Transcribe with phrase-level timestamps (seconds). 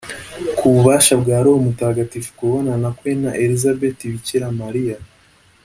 [0.57, 4.97] ku bubasha bwa roho mutagatifu, ukubonana kwe na elizabeti, bikira mariya